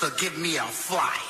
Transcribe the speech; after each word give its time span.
to 0.00 0.12
give 0.16 0.38
me 0.38 0.56
a 0.56 0.62
fly? 0.62 1.27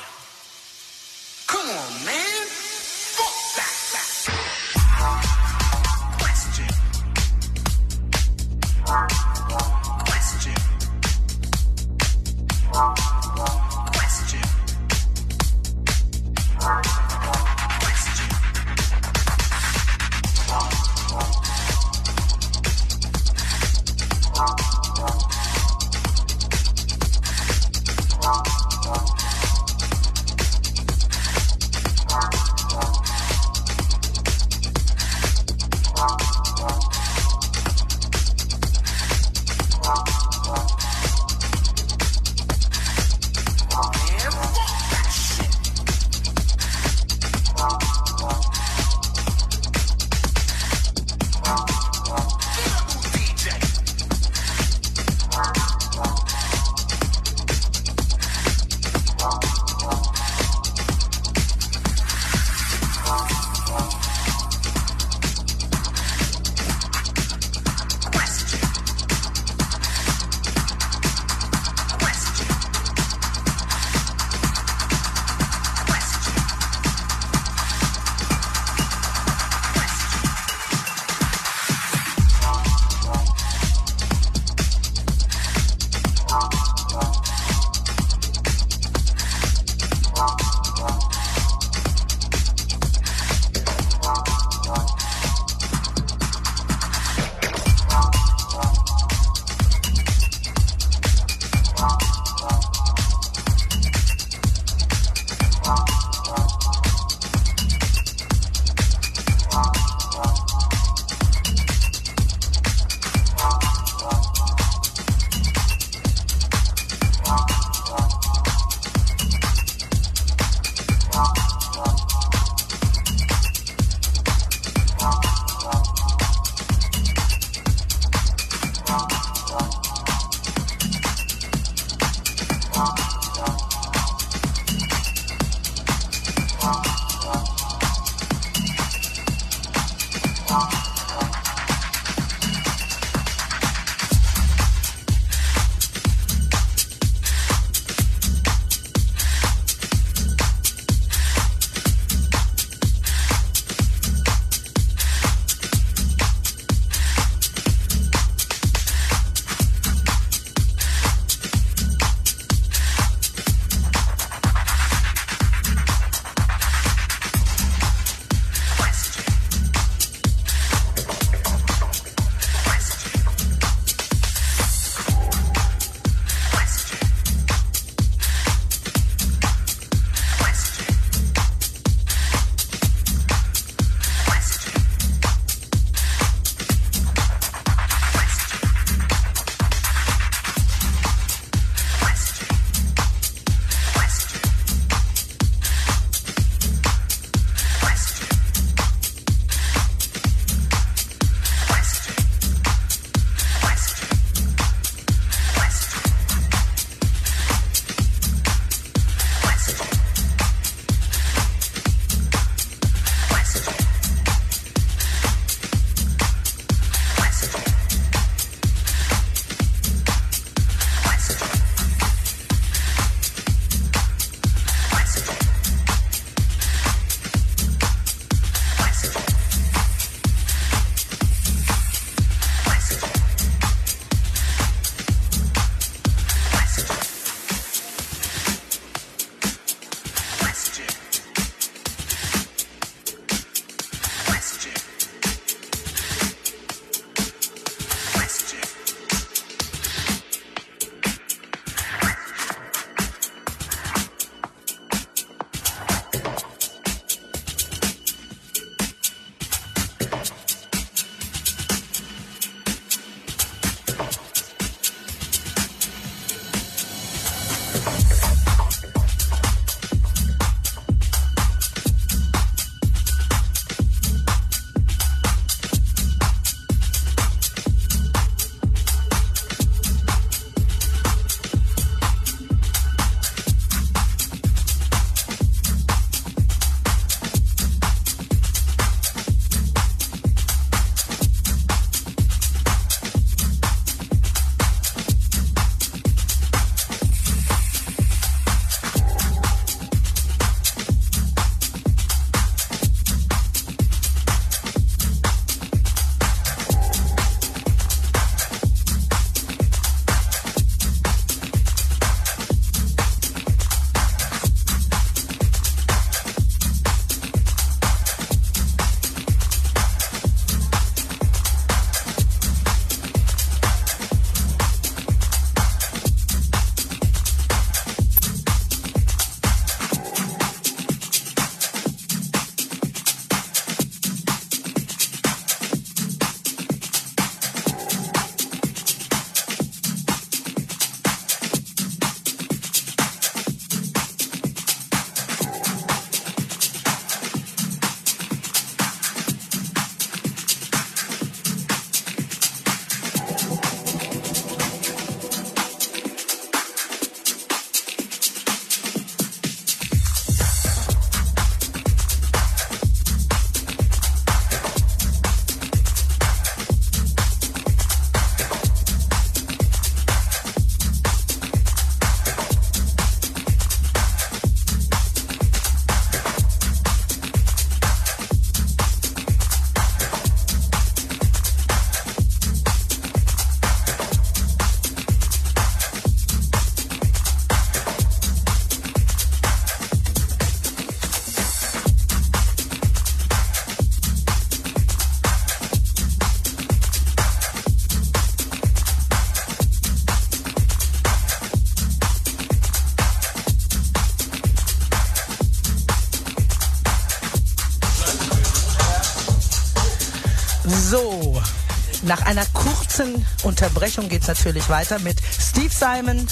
Nach 412.09 412.23
einer 412.23 412.45
kurzen 412.53 413.23
Unterbrechung 413.43 414.09
geht 414.09 414.23
es 414.23 414.27
natürlich 414.27 414.67
weiter 414.67 414.97
mit 414.97 415.17
Steve 415.39 415.69
Simon 415.69 416.27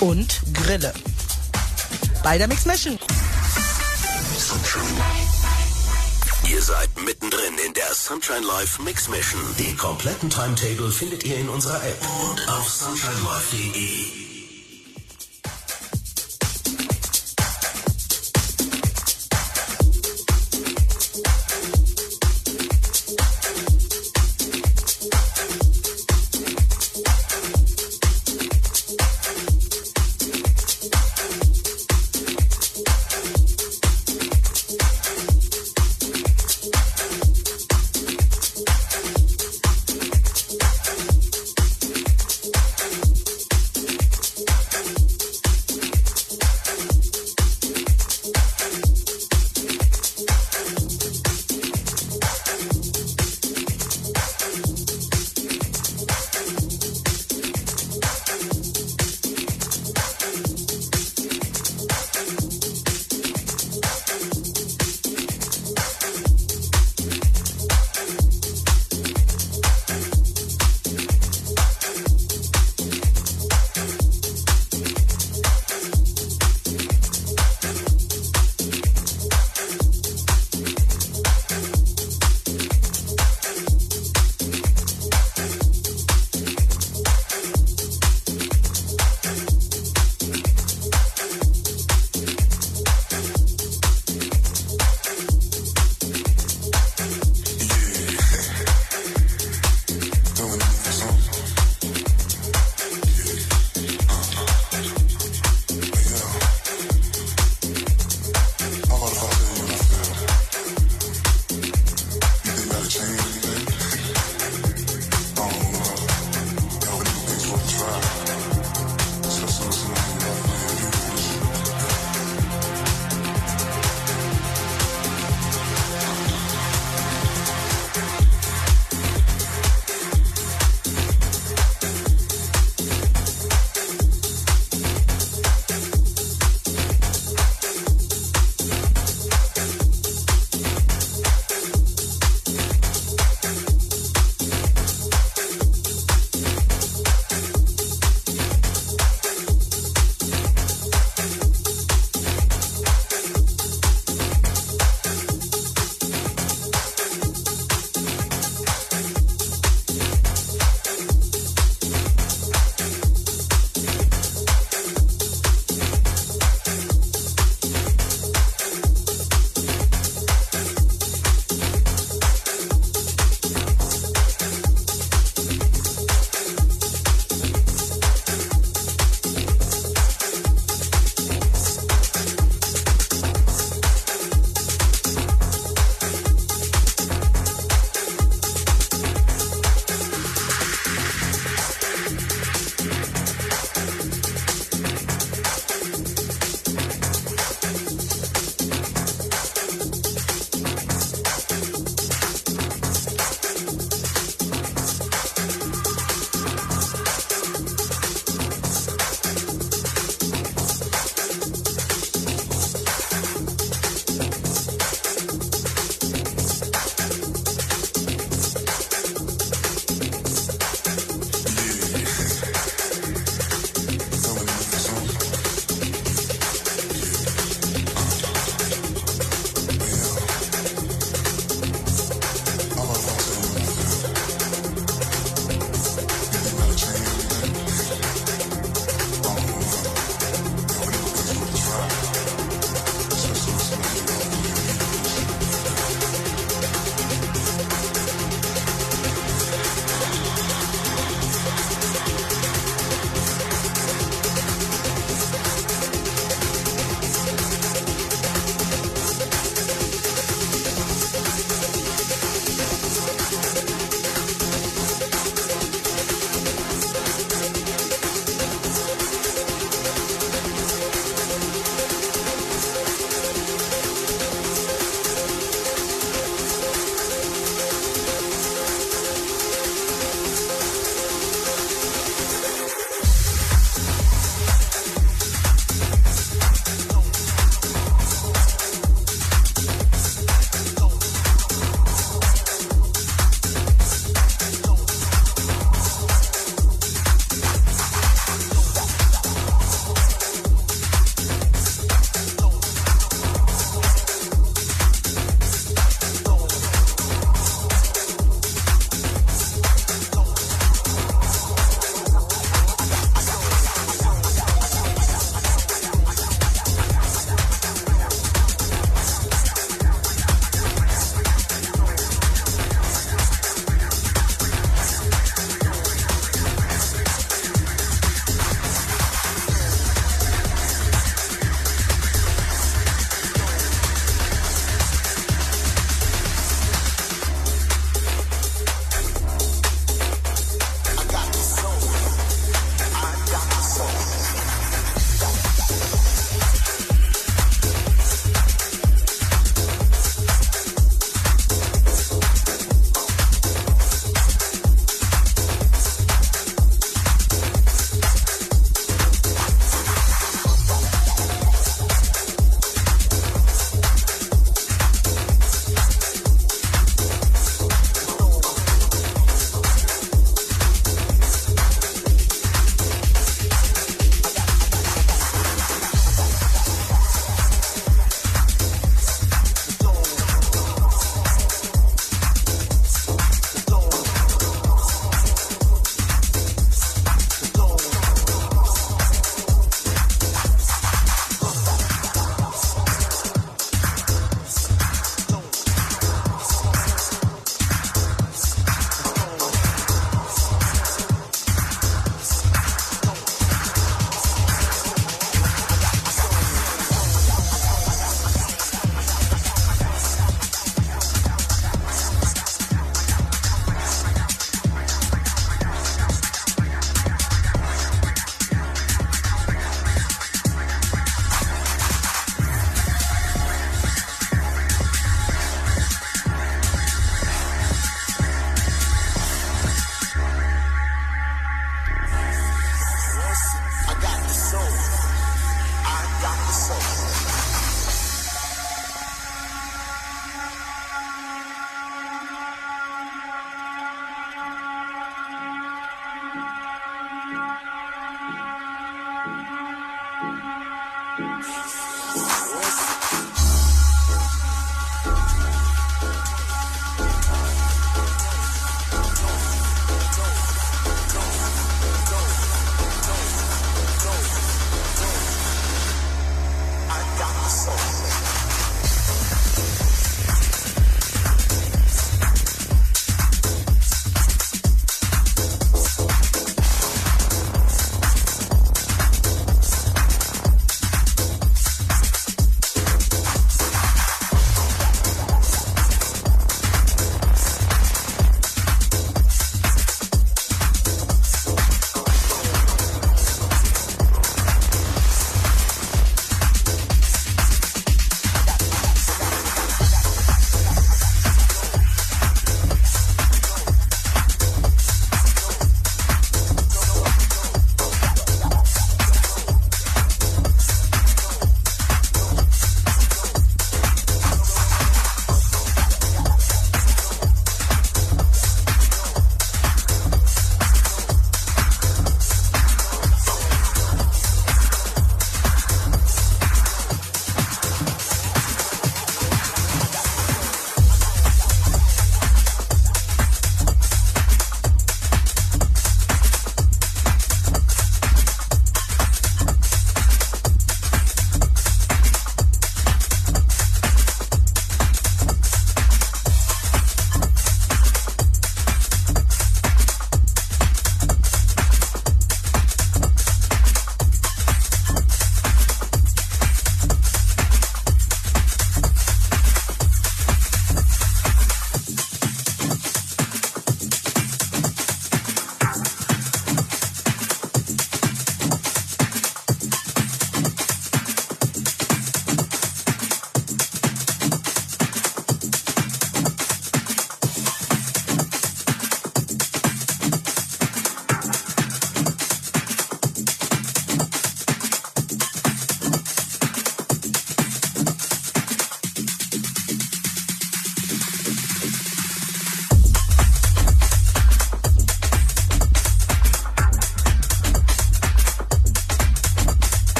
und 0.00 0.42
Grille. 0.52 0.92
Bei 2.22 2.36
der 2.36 2.46
Mix 2.48 2.66
Mission. 2.66 2.98
Ihr 6.50 6.62
seid 6.62 7.00
mittendrin 7.02 7.54
in 7.66 7.72
der 7.72 7.94
Sunshine 7.94 8.46
Live 8.46 8.78
Mix 8.80 9.08
Mission. 9.08 9.40
Den 9.58 9.76
kompletten 9.78 10.28
Timetable 10.28 10.92
findet 10.92 11.24
ihr 11.24 11.38
in 11.38 11.48
unserer 11.48 11.82
App 11.82 11.98
und 12.30 12.48
auf 12.50 12.68
sunshinelive.de. 12.68 14.25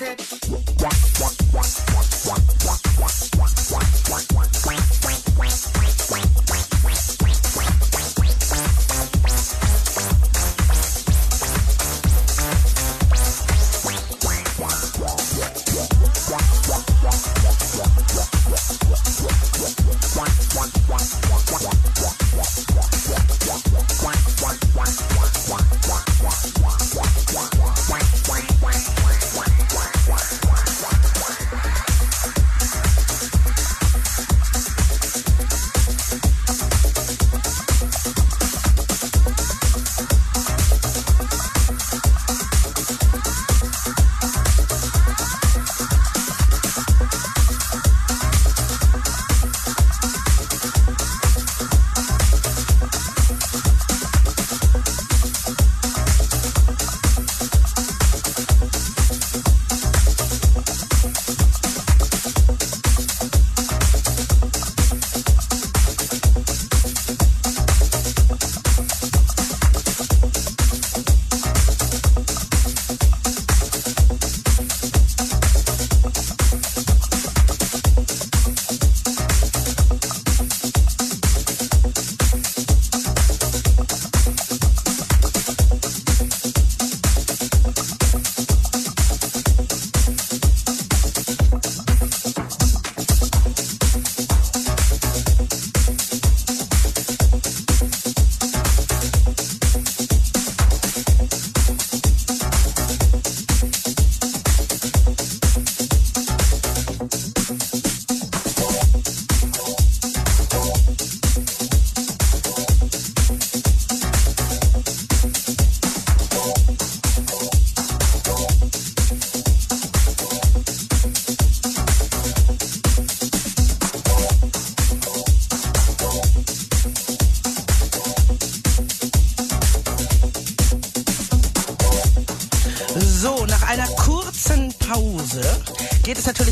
trip. 0.00 0.40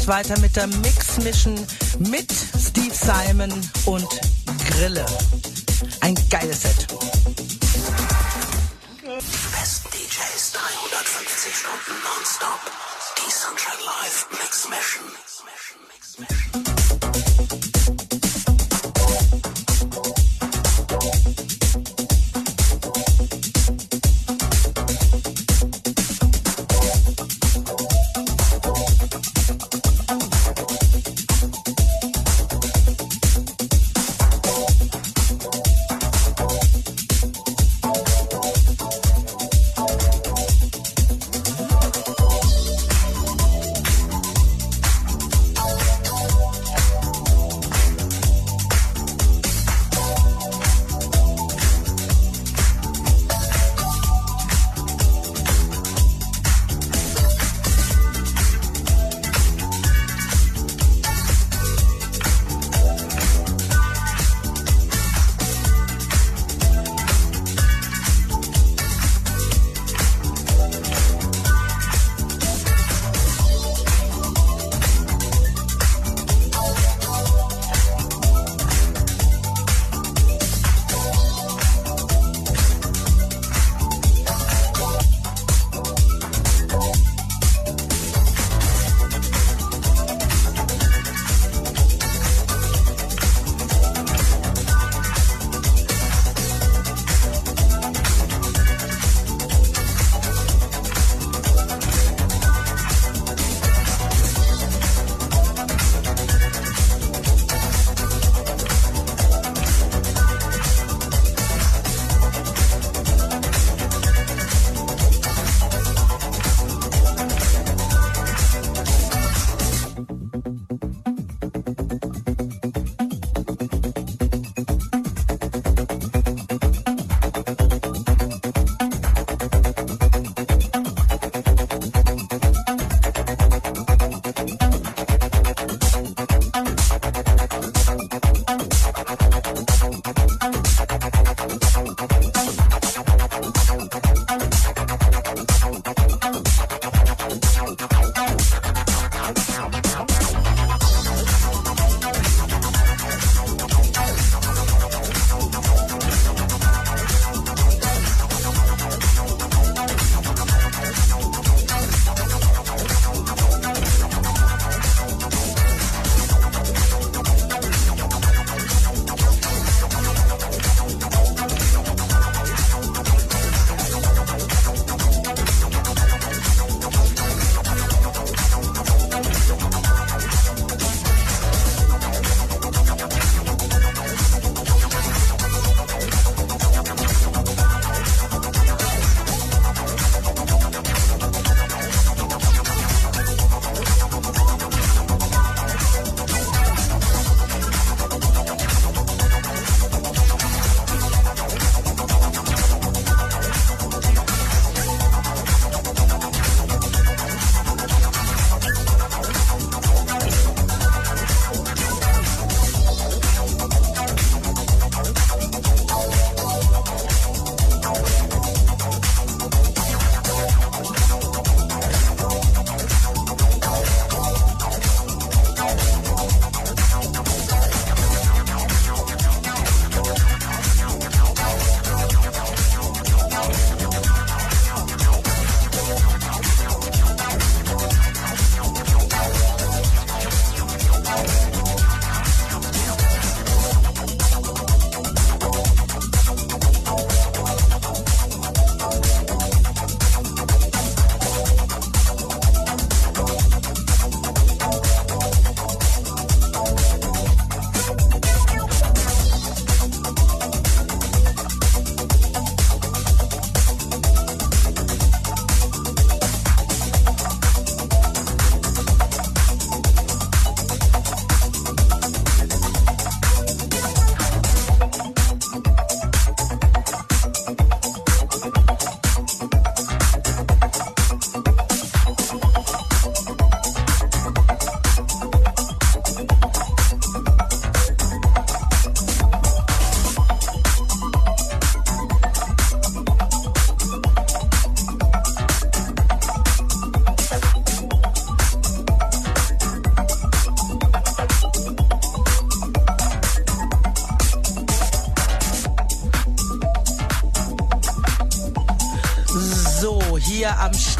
Weiter 0.09 0.39
mit 0.41 0.57
der 0.57 0.67
Mix 0.67 1.19
Mission 1.19 1.55
mit 1.99 2.33
Steve 2.33 2.95
Simon 2.95 3.53
und 3.85 4.09
Grille. 4.71 5.05
Ein 6.01 6.15
geiles 6.31 6.63
Set. 6.63 6.87
Die 9.03 9.07
besten 9.07 9.89
DJs 9.91 10.53
350 10.53 11.55
Stunden 11.55 12.03
nonstop. 12.03 12.61
Die 13.19 13.31
Sunshine 13.31 13.85
Live 13.85 14.27
Mix 14.41 14.69
Mission. 14.69 15.18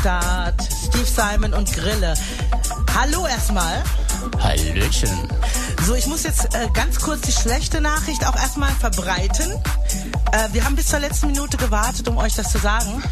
Start. 0.09 0.67
Steve 0.89 1.05
Simon 1.05 1.53
und 1.53 1.71
Grille. 1.71 2.15
Hallo 2.99 3.27
erstmal. 3.27 3.85
Hallöchen. 4.43 5.29
So, 5.85 5.95
ich 5.95 6.07
muss 6.07 6.23
jetzt 6.23 6.55
äh, 6.55 6.67
ganz 6.73 6.99
kurz 6.99 7.21
die 7.21 7.33
schlechte 7.33 7.83
Nachricht 7.83 8.27
auch 8.27 8.35
erstmal 8.35 8.71
verbreiten. 8.71 9.53
Äh, 10.33 10.49
wir 10.53 10.65
haben 10.65 10.77
bis 10.77 10.87
zur 10.87 11.01
letzten 11.01 11.27
Minute 11.27 11.59
gewartet, 11.59 12.09
um 12.09 12.17
euch 12.17 12.33
das 12.33 12.51
zu 12.51 12.57
sagen. 12.57 13.03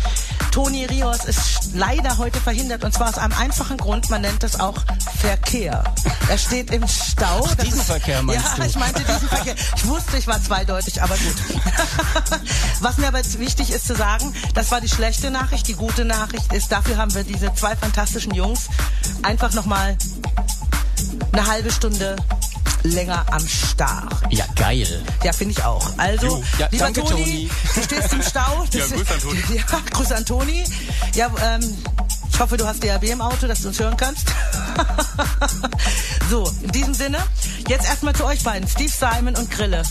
Toni 0.52 0.86
Rios 0.86 1.26
ist 1.26 1.74
leider 1.74 2.16
heute 2.16 2.40
verhindert 2.40 2.82
und 2.82 2.94
zwar 2.94 3.10
aus 3.10 3.18
einem 3.18 3.34
einfachen 3.34 3.76
Grund. 3.76 4.08
Man 4.08 4.22
nennt 4.22 4.42
es 4.42 4.58
auch 4.58 4.78
Verkehr. 5.18 5.84
Er 6.30 6.38
steht 6.38 6.70
im 6.70 6.88
Stau. 7.16 7.46
Ach, 7.48 7.54
diesen 7.54 7.80
ist, 7.80 7.86
Verkehr 7.86 8.22
meinst 8.22 8.44
ja, 8.44 8.56
du? 8.56 8.68
ich 8.68 8.76
meinte 8.76 9.02
diesen 9.02 9.28
Verkehr. 9.28 9.54
Ich 9.76 9.86
wusste, 9.86 10.18
ich 10.18 10.26
war 10.26 10.42
zweideutig, 10.42 11.02
aber 11.02 11.16
gut. 11.16 11.34
Was 12.80 12.98
mir 12.98 13.08
aber 13.08 13.18
jetzt 13.18 13.38
wichtig 13.38 13.70
ist 13.70 13.86
zu 13.86 13.94
sagen, 13.94 14.34
das 14.54 14.70
war 14.70 14.82
die 14.82 14.88
schlechte 14.88 15.30
Nachricht. 15.30 15.66
Die 15.68 15.74
gute 15.74 16.04
Nachricht 16.04 16.52
ist, 16.52 16.70
dafür 16.70 16.98
haben 16.98 17.14
wir 17.14 17.24
diese 17.24 17.54
zwei 17.54 17.74
fantastischen 17.74 18.34
Jungs 18.34 18.68
einfach 19.22 19.52
nochmal 19.54 19.96
eine 21.32 21.46
halbe 21.46 21.72
Stunde 21.72 22.16
länger 22.82 23.24
am 23.30 23.46
Start. 23.46 24.12
Ja, 24.30 24.44
geil. 24.54 25.02
Ja, 25.24 25.32
finde 25.32 25.52
ich 25.52 25.64
auch. 25.64 25.86
Also. 25.96 26.42
Ja, 26.58 26.68
lieber 26.70 26.84
danke, 26.84 27.00
Toni, 27.00 27.24
Toni. 27.24 27.50
du 27.74 27.82
stehst 27.82 28.12
im 28.12 28.22
Stau. 28.22 28.66
Ja, 28.72 28.86
Grüß 28.86 29.10
an 29.10 29.20
Toni. 29.20 29.42
Ja, 29.54 29.62
Grüß 29.90 30.12
an 30.12 30.24
Toni. 30.26 30.64
Ja, 31.14 31.30
ähm, 31.42 31.78
ich 32.36 32.42
hoffe, 32.42 32.58
du 32.58 32.66
hast 32.66 32.84
DAB 32.84 33.04
im 33.04 33.22
Auto, 33.22 33.46
dass 33.46 33.62
du 33.62 33.68
uns 33.68 33.80
hören 33.80 33.96
kannst. 33.96 34.26
so, 36.28 36.46
in 36.60 36.70
diesem 36.70 36.92
Sinne, 36.92 37.16
jetzt 37.66 37.86
erstmal 37.86 38.14
zu 38.14 38.26
euch 38.26 38.44
beiden, 38.44 38.68
Steve 38.68 38.90
Simon 38.90 39.34
und 39.36 39.50
Grille. 39.50 39.82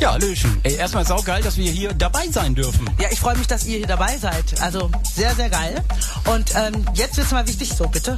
Ja, 0.00 0.12
Hallöchen. 0.12 0.60
Ey, 0.62 0.74
erstmal 0.74 1.06
saugeil, 1.06 1.42
dass 1.42 1.56
wir 1.56 1.70
hier 1.70 1.94
dabei 1.94 2.28
sein 2.30 2.54
dürfen. 2.54 2.88
Ja, 3.00 3.08
ich 3.10 3.18
freue 3.18 3.36
mich, 3.36 3.46
dass 3.46 3.64
ihr 3.64 3.78
hier 3.78 3.86
dabei 3.86 4.18
seid. 4.18 4.60
Also 4.60 4.90
sehr, 5.14 5.34
sehr 5.34 5.48
geil. 5.48 5.82
Und 6.26 6.54
ähm, 6.54 6.84
jetzt 6.94 7.16
wird's 7.16 7.30
mal 7.30 7.46
wichtig, 7.48 7.72
so 7.72 7.88
bitte. 7.88 8.16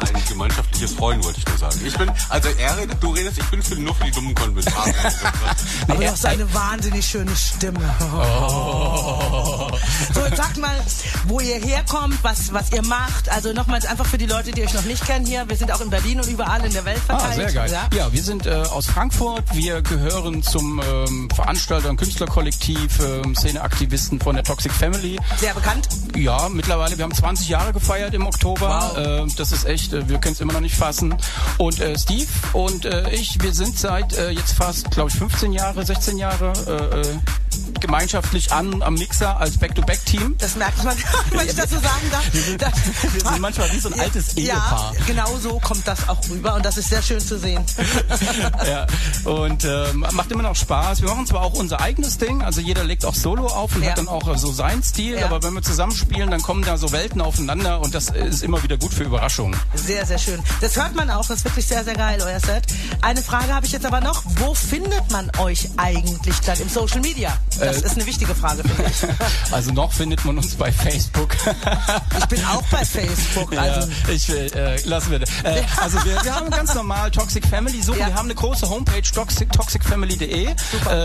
Ein 0.00 0.22
gemeinschaftliches 0.28 0.92
Freuen 0.94 1.22
wollte 1.22 1.38
ich 1.38 1.46
nur 1.46 1.58
sagen. 1.58 1.80
Ich 1.84 1.96
bin, 1.96 2.10
also 2.28 2.48
er 2.48 2.78
redet, 2.78 3.02
du 3.02 3.10
redest, 3.12 3.38
ich 3.38 3.44
bin 3.46 3.62
für, 3.62 3.76
nur 3.76 3.94
für 3.94 4.04
die 4.04 4.10
dummen 4.10 4.34
Kommentare. 4.34 4.92
Aber 5.88 6.04
doch 6.04 6.16
so 6.16 6.28
eine 6.28 6.52
wahnsinnig 6.52 7.06
schöne 7.06 7.34
Stimme. 7.36 7.80
So, 10.14 10.24
jetzt 10.24 10.36
sagt 10.36 10.56
mal, 10.56 10.76
wo 11.28 11.40
ihr 11.40 11.56
herkommt, 11.56 12.18
was, 12.22 12.52
was 12.52 12.72
ihr 12.72 12.82
macht. 12.82 13.28
Also 13.28 13.52
nochmals 13.52 13.86
einfach 13.86 14.06
für 14.06 14.18
die 14.18 14.26
Leute, 14.26 14.50
die 14.50 14.62
euch 14.62 14.74
noch 14.74 14.84
nicht 14.84 15.06
kennen 15.06 15.26
hier. 15.26 15.48
Wir 15.48 15.56
sind 15.56 15.70
auch 15.70 15.80
in 15.80 15.90
Berlin 15.90 16.20
und 16.20 16.28
überall 16.28 16.64
in 16.64 16.72
der 16.72 16.84
Welt 16.84 16.98
verteilt. 16.98 17.32
Ah, 17.32 17.34
sehr 17.34 17.52
geil. 17.52 17.70
Ja? 17.70 17.88
Ja, 17.96 18.12
wir 18.12 18.22
sind 18.22 18.46
äh, 18.46 18.50
aus 18.50 18.86
Frankfurt. 18.86 19.44
Wir 19.54 19.82
gehören 19.82 20.42
zum 20.42 20.80
ähm, 20.80 21.19
Veranstalter- 21.28 21.90
und 21.90 21.96
Künstlerkollektiv, 21.96 22.98
ähm, 23.00 23.34
Szeneaktivisten 23.34 24.20
von 24.20 24.34
der 24.34 24.44
Toxic 24.44 24.72
Family. 24.72 25.18
Sehr 25.36 25.54
bekannt. 25.54 25.88
Ja, 26.16 26.48
mittlerweile, 26.48 26.96
wir 26.96 27.04
haben 27.04 27.14
20 27.14 27.48
Jahre 27.48 27.72
gefeiert 27.72 28.14
im 28.14 28.26
Oktober. 28.26 29.26
Äh, 29.26 29.32
das 29.36 29.52
ist 29.52 29.64
echt, 29.64 29.92
äh, 29.92 30.08
wir 30.08 30.18
können 30.18 30.34
es 30.34 30.40
immer 30.40 30.52
noch 30.52 30.60
nicht 30.60 30.76
fassen. 30.76 31.14
Und 31.58 31.80
äh, 31.80 31.98
Steve 31.98 32.28
und 32.52 32.84
äh, 32.84 33.10
ich, 33.10 33.42
wir 33.42 33.52
sind 33.52 33.78
seit 33.78 34.16
äh, 34.16 34.30
jetzt 34.30 34.52
fast, 34.52 34.90
glaube 34.90 35.10
ich, 35.10 35.16
15 35.16 35.52
Jahre, 35.52 35.84
16 35.84 36.16
Jahre 36.16 36.52
äh, 36.66 37.49
gemeinschaftlich 37.80 38.52
an 38.52 38.82
am 38.82 38.94
Mixer 38.94 39.38
als 39.38 39.56
Back-to-Back-Team. 39.58 40.36
Das 40.38 40.56
merkt 40.56 40.82
man, 40.84 40.96
wenn 41.30 41.46
ich 41.46 41.54
das 41.54 41.70
so 41.70 41.76
sagen 41.76 42.10
darf. 42.10 42.24
Das- 42.58 43.12
wir 43.14 43.20
sind 43.20 43.40
manchmal 43.40 43.72
wie 43.72 43.80
so 43.80 43.90
ein 43.92 44.00
altes 44.00 44.36
Ehepaar. 44.36 44.94
Ja, 44.98 45.04
genau 45.06 45.36
so 45.38 45.58
kommt 45.60 45.86
das 45.86 46.08
auch 46.08 46.18
rüber 46.28 46.54
und 46.54 46.64
das 46.64 46.76
ist 46.78 46.88
sehr 46.90 47.02
schön 47.02 47.20
zu 47.20 47.38
sehen. 47.38 47.64
ja, 48.66 48.86
und 49.24 49.64
ähm, 49.64 50.06
macht 50.12 50.30
immer 50.30 50.42
noch 50.42 50.56
Spaß. 50.56 51.02
Wir 51.02 51.08
machen 51.08 51.26
zwar 51.26 51.42
auch 51.42 51.54
unser 51.54 51.80
eigenes 51.80 52.18
Ding, 52.18 52.42
also 52.42 52.60
jeder 52.60 52.84
legt 52.84 53.04
auch 53.04 53.14
Solo 53.14 53.46
auf 53.46 53.74
und 53.76 53.82
Ja. 53.82 53.90
hat 53.90 53.98
dann 53.98 54.08
auch 54.08 54.36
so 54.36 54.52
seinen 54.52 54.82
Stil, 54.82 55.18
Ja. 55.18 55.26
aber 55.26 55.42
wenn 55.42 55.54
wir 55.54 55.62
zusammenspielen, 55.62 56.30
dann 56.30 56.42
kommen 56.42 56.62
da 56.64 56.76
so 56.76 56.92
Welten 56.92 57.20
aufeinander 57.20 57.80
und 57.80 57.94
das 57.94 58.08
ist 58.10 58.42
immer 58.42 58.62
wieder 58.62 58.76
gut 58.76 58.92
für 58.94 59.04
Überraschungen. 59.04 59.58
Sehr, 59.74 60.06
sehr 60.06 60.18
schön. 60.18 60.40
Das 60.60 60.76
hört 60.76 60.94
man 60.94 61.10
auch, 61.10 61.26
das 61.26 61.38
ist 61.38 61.44
wirklich 61.44 61.66
sehr, 61.66 61.84
sehr 61.84 61.94
geil, 61.94 62.20
euer 62.24 62.40
Set. 62.40 62.64
Eine 63.02 63.22
Frage 63.22 63.52
habe 63.54 63.66
ich 63.66 63.72
jetzt 63.72 63.86
aber 63.86 64.00
noch. 64.00 64.22
Wo 64.38 64.54
findet 64.54 65.10
man 65.10 65.30
euch 65.38 65.68
eigentlich 65.76 66.38
dann 66.40 66.58
im 66.60 66.68
Social 66.68 67.00
Media? 67.00 67.36
Das 67.60 67.82
Äh, 67.82 67.86
ist 67.86 67.94
eine 67.96 68.06
wichtige 68.06 68.34
Frage, 68.34 68.62
finde 68.62 68.84
ich. 68.90 69.00
Also 69.52 69.72
noch 69.72 69.92
findet 69.92 70.24
man 70.24 70.38
uns 70.38 70.54
bei 70.54 70.70
Facebook. 70.72 71.36
Ich 72.18 72.26
bin 72.26 72.44
auch 72.44 72.62
bei 72.70 72.84
Facebook, 72.84 73.56
also... 73.56 73.88
ja, 73.88 74.08
ich 74.08 74.28
will, 74.28 74.50
äh, 74.54 74.80
lassen 74.84 75.10
wir 75.10 75.18
das. 75.18 75.30
Äh, 75.42 75.62
also 75.80 75.98
wir, 76.04 76.22
wir 76.22 76.34
haben 76.34 76.50
ganz 76.50 76.74
normal 76.74 77.10
Toxic 77.10 77.46
Family 77.46 77.82
suchen. 77.82 78.00
Ja. 78.00 78.06
Wir 78.08 78.14
haben 78.14 78.26
eine 78.26 78.34
große 78.34 78.68
Homepage 78.68 79.02
toxic, 79.02 79.52
toxicfamily.de. 79.52 80.46
Äh, 80.46 80.54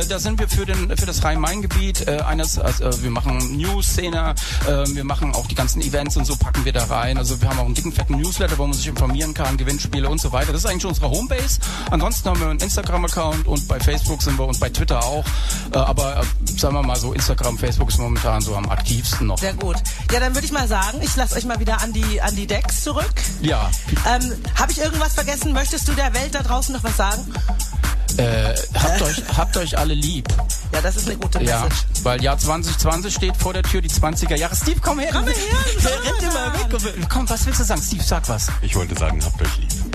da 0.07 0.19
sind 0.19 0.39
wir 0.39 0.47
für 0.47 0.65
den 0.65 0.95
für 0.95 1.05
das 1.05 1.23
Rhein-Main-Gebiet 1.23 2.07
äh, 2.07 2.19
eines 2.21 2.59
also, 2.59 2.83
äh, 2.85 3.03
wir 3.03 3.11
machen 3.11 3.57
News 3.57 3.87
Szene, 3.87 4.35
äh, 4.67 4.85
wir 4.95 5.03
machen 5.03 5.33
auch 5.35 5.47
die 5.47 5.55
ganzen 5.55 5.81
Events 5.81 6.17
und 6.17 6.25
so 6.25 6.35
packen 6.35 6.65
wir 6.65 6.73
da 6.73 6.85
rein. 6.85 7.17
Also 7.17 7.41
wir 7.41 7.49
haben 7.49 7.59
auch 7.59 7.65
einen 7.65 7.73
dicken 7.75 7.91
fetten 7.91 8.17
Newsletter, 8.17 8.57
wo 8.57 8.63
man 8.67 8.73
sich 8.73 8.87
informieren 8.87 9.33
kann, 9.33 9.57
Gewinnspiele 9.57 10.07
und 10.09 10.21
so 10.21 10.31
weiter. 10.31 10.51
Das 10.51 10.63
ist 10.63 10.69
eigentlich 10.69 10.85
unsere 10.85 11.09
Homebase. 11.09 11.59
Ansonsten 11.91 12.29
haben 12.29 12.39
wir 12.39 12.47
einen 12.49 12.59
Instagram 12.59 13.05
Account 13.05 13.47
und 13.47 13.67
bei 13.67 13.79
Facebook 13.79 14.21
sind 14.21 14.37
wir 14.37 14.45
und 14.45 14.59
bei 14.59 14.69
Twitter 14.69 15.03
auch, 15.03 15.25
äh, 15.73 15.77
aber 15.77 16.21
sagen 16.57 16.75
wir 16.75 16.83
mal 16.83 16.95
so 16.95 17.13
Instagram, 17.13 17.57
Facebook 17.57 17.89
ist 17.89 17.97
momentan 17.99 18.41
so 18.41 18.55
am 18.55 18.69
aktivsten 18.69 19.27
noch. 19.27 19.37
Sehr 19.37 19.53
gut. 19.53 19.75
Ja, 20.11 20.19
dann 20.19 20.33
würde 20.35 20.45
ich 20.45 20.51
mal 20.51 20.67
sagen, 20.67 20.99
ich 21.01 21.15
lasse 21.15 21.35
euch 21.35 21.45
mal 21.45 21.59
wieder 21.59 21.81
an 21.81 21.93
die, 21.93 22.21
an 22.21 22.35
die 22.35 22.47
Decks 22.47 22.83
zurück. 22.83 23.13
Ja, 23.41 23.69
Ähm, 24.07 24.31
Habe 24.59 24.71
ich 24.71 24.79
irgendwas 24.79 25.13
vergessen? 25.13 25.53
Möchtest 25.53 25.87
du 25.87 25.93
der 25.93 26.13
Welt 26.13 26.33
da 26.35 26.41
draußen 26.43 26.73
noch 26.73 26.83
was 26.83 26.97
sagen? 26.97 27.33
äh, 28.17 28.55
habt 28.73 29.01
euch 29.01 29.23
habt 29.35 29.57
euch 29.57 29.77
alle 29.77 29.93
lieb. 29.93 30.27
Ja, 30.71 30.79
das 30.81 30.95
ist 30.95 31.07
eine 31.07 31.17
gute 31.17 31.43
Ja, 31.43 31.63
Message. 31.63 31.83
weil 32.03 32.23
Jahr 32.23 32.37
2020 32.37 33.13
steht 33.13 33.35
vor 33.35 33.51
der 33.53 33.63
Tür, 33.63 33.81
die 33.81 33.89
20er 33.89 34.35
Jahre. 34.37 34.55
Steve, 34.55 34.79
komm 34.81 34.99
her. 34.99 35.09
Komm 35.11 35.25
her, 35.27 35.33
rennt 35.83 36.21
immer 36.21 36.53
weg. 36.53 37.07
Komm, 37.09 37.29
was 37.29 37.45
willst 37.45 37.59
du 37.59 37.63
sagen? 37.65 37.81
Steve, 37.85 38.03
sag 38.03 38.27
was. 38.29 38.47
Ich 38.61 38.73
wollte 38.75 38.97
sagen, 38.97 39.21
habt 39.23 39.41
euch 39.41 39.57
lieb. 39.57 39.94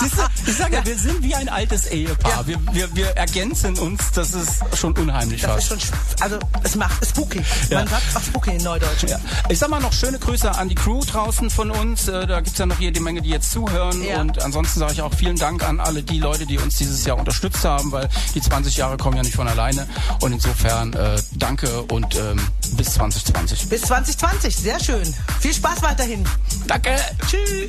Siehst 0.00 0.16
du, 0.18 0.22
ich 0.50 0.56
sage 0.56 0.76
ja, 0.76 0.84
wir 0.84 0.98
sind 0.98 1.22
wie 1.22 1.34
ein 1.34 1.48
altes 1.48 1.86
Ehepaar. 1.86 2.30
Ja. 2.30 2.46
Wir, 2.46 2.58
wir, 2.72 2.94
wir 2.96 3.06
ergänzen 3.16 3.78
uns, 3.78 4.10
das 4.12 4.34
ist 4.34 4.62
schon 4.76 4.92
unheimlich 4.96 5.42
Das 5.42 5.58
ist 5.58 5.68
schon, 5.68 5.78
sch- 5.78 5.92
also 6.20 6.38
es 6.62 6.74
macht, 6.76 7.02
es 7.02 7.10
spooky. 7.10 7.42
Ja. 7.70 7.78
Man 7.80 7.88
sagt 7.88 8.02
auch 8.16 8.22
spooky 8.22 8.50
in 8.56 8.62
Neudeutsch. 8.62 9.04
Ja. 9.08 9.18
Ich 9.48 9.58
sag 9.58 9.68
mal 9.70 9.80
noch 9.80 9.92
schöne 9.92 10.18
Grüße 10.18 10.50
an 10.56 10.68
die 10.68 10.74
Crew 10.74 11.00
draußen 11.04 11.50
von 11.50 11.70
uns. 11.70 12.08
Äh, 12.08 12.26
Da 12.26 12.40
gibt's 12.40 12.58
ja 12.58 12.66
noch 12.66 12.78
jede 12.80 13.00
Menge, 13.00 13.22
die 13.22 13.30
jetzt 13.30 13.50
zuhören. 13.52 14.02
Ja. 14.04 14.20
Und 14.20 14.40
ansonsten 14.42 14.80
sage 14.80 14.92
ich 14.92 15.02
auch 15.02 15.14
vielen 15.14 15.36
Dank 15.36 15.62
an 15.64 15.80
alle 15.80 16.02
die 16.02 16.18
Leute, 16.18 16.46
die 16.46 16.58
uns 16.58 16.76
dieses 16.76 17.04
Jahr 17.04 17.18
unterstützt 17.18 17.64
haben, 17.64 17.92
weil 17.92 18.08
die 18.34 18.40
20 18.40 18.76
Jahre 18.76 18.96
kommen 18.96 19.16
ja 19.16 19.22
nicht 19.22 19.36
von 19.36 19.48
alleine. 19.48 19.86
Und 20.20 20.32
insofern 20.32 20.92
äh, 20.94 21.20
danke 21.32 21.82
und 21.84 22.14
ähm, 22.16 22.40
bis 22.72 22.94
2020. 22.94 23.68
Bis 23.68 23.82
2020, 23.82 24.56
sehr 24.56 24.80
schön. 24.80 25.14
Viel 25.40 25.54
Spaß 25.54 25.82
weiterhin. 25.82 26.24
Danke. 26.66 26.96
Tschüss. 27.28 27.68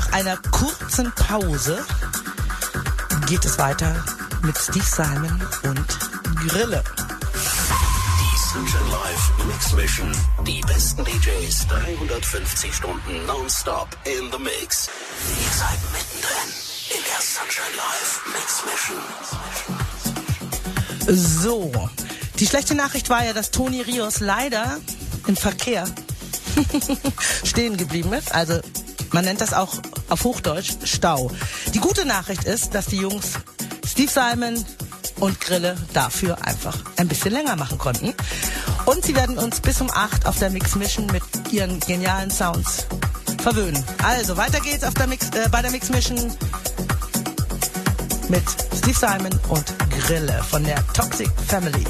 nach 0.00 0.12
einer 0.12 0.38
kurzen 0.50 1.12
Pause 1.12 1.84
geht 3.28 3.44
es 3.44 3.58
weiter 3.58 4.02
mit 4.42 4.56
Steve 4.56 4.82
Simon 4.82 5.42
und 5.64 5.86
Grille. 6.48 6.82
Die 7.34 8.38
Sunshine 8.38 8.90
Live 8.90 9.30
Mix 9.46 9.72
Mission. 9.74 10.10
Die 10.46 10.62
besten 10.62 11.04
DJs 11.04 11.66
350 11.66 12.74
Stunden 12.74 13.26
nonstop 13.26 13.88
in 14.04 14.32
the 14.32 14.38
Mix. 14.38 14.88
Ihr 15.38 15.52
seid 15.52 15.78
mittendrin 15.92 16.48
in 16.96 17.02
der 17.04 17.20
Sunshine 17.20 17.76
Live 17.76 18.20
Mix 18.32 18.64
Mission. 18.64 19.02
So, 21.42 21.90
die 22.38 22.46
schlechte 22.46 22.74
Nachricht 22.74 23.10
war 23.10 23.22
ja, 23.22 23.34
dass 23.34 23.50
Toni 23.50 23.82
Rios 23.82 24.20
leider 24.20 24.78
im 25.26 25.36
Verkehr 25.36 25.84
stehen 27.44 27.76
geblieben 27.76 28.14
ist. 28.14 28.32
Also 28.32 28.60
man 29.12 29.24
nennt 29.24 29.40
das 29.40 29.52
auch 29.52 29.79
auf 30.10 30.24
Hochdeutsch 30.24 30.72
Stau. 30.84 31.30
Die 31.74 31.80
gute 31.80 32.04
Nachricht 32.04 32.44
ist, 32.44 32.74
dass 32.74 32.86
die 32.86 32.98
Jungs 32.98 33.32
Steve 33.86 34.10
Simon 34.10 34.64
und 35.20 35.40
Grille 35.40 35.76
dafür 35.92 36.38
einfach 36.46 36.78
ein 36.96 37.08
bisschen 37.08 37.32
länger 37.32 37.56
machen 37.56 37.78
konnten. 37.78 38.14
Und 38.86 39.04
sie 39.04 39.14
werden 39.14 39.38
uns 39.38 39.60
bis 39.60 39.80
um 39.80 39.90
8 39.90 40.26
auf 40.26 40.38
der 40.38 40.50
Mix 40.50 40.74
Mission 40.76 41.06
mit 41.06 41.22
ihren 41.50 41.78
genialen 41.80 42.30
Sounds 42.30 42.86
verwöhnen. 43.42 43.84
Also 44.02 44.36
weiter 44.36 44.60
geht's 44.60 44.84
auf 44.84 44.94
der 44.94 45.06
Mix, 45.06 45.28
äh, 45.30 45.48
bei 45.50 45.62
der 45.62 45.70
Mix 45.70 45.88
Mission 45.90 46.32
mit 48.28 48.44
Steve 48.76 48.98
Simon 48.98 49.40
und 49.48 49.64
Grille 49.90 50.42
von 50.48 50.64
der 50.64 50.86
Toxic 50.92 51.30
Family. 51.48 51.84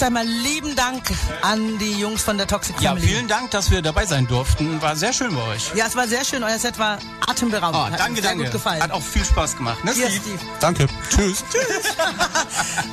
Erst 0.00 0.06
einmal 0.06 0.26
lieben 0.26 0.74
Dank 0.76 1.02
an 1.42 1.76
die 1.76 1.92
Jungs 2.00 2.22
von 2.22 2.38
der 2.38 2.46
Toxic 2.46 2.74
Ja, 2.80 2.92
Family. 2.92 3.06
vielen 3.06 3.28
Dank, 3.28 3.50
dass 3.50 3.70
wir 3.70 3.82
dabei 3.82 4.06
sein 4.06 4.26
durften. 4.26 4.80
War 4.80 4.96
sehr 4.96 5.12
schön 5.12 5.34
bei 5.34 5.42
euch. 5.48 5.74
Ja, 5.74 5.84
es 5.88 5.94
war 5.94 6.08
sehr 6.08 6.24
schön. 6.24 6.42
Euer 6.42 6.58
Set 6.58 6.78
war 6.78 6.96
atemberaubend. 7.28 7.78
Oh, 7.78 7.84
Hat 7.92 8.00
danke, 8.00 8.12
mir 8.12 8.22
sehr 8.22 8.30
danke. 8.30 8.44
gut 8.44 8.52
gefallen. 8.54 8.82
Hat 8.82 8.92
auch 8.92 9.02
viel 9.02 9.22
Spaß 9.26 9.58
gemacht, 9.58 9.84
ne, 9.84 9.92
Hier, 9.92 10.06
Steve? 10.08 10.22
Steve. 10.38 10.38
Danke. 10.58 10.86
Tschüss. 11.10 11.44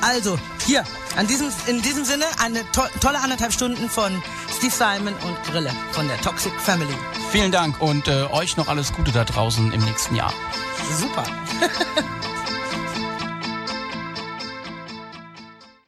Also, 0.01 0.38
hier, 0.65 0.84
an 1.15 1.27
diesem, 1.27 1.47
in 1.67 1.81
diesem 1.81 2.03
Sinne 2.03 2.25
eine 2.43 2.69
to 2.73 2.81
tolle 2.99 3.19
anderthalb 3.21 3.53
Stunden 3.53 3.89
von 3.89 4.21
Steve 4.57 4.73
Simon 4.73 5.13
und 5.13 5.43
Grille 5.49 5.71
von 5.93 6.09
der 6.09 6.19
Toxic 6.19 6.51
Family. 6.59 6.93
Vielen 7.31 7.53
Dank 7.53 7.79
und 7.79 8.09
äh, 8.09 8.23
euch 8.34 8.57
noch 8.57 8.67
alles 8.67 8.91
Gute 8.91 9.13
da 9.13 9.23
draußen 9.23 9.71
im 9.71 9.85
nächsten 9.85 10.13
Jahr. 10.13 10.34
Super. 10.99 11.23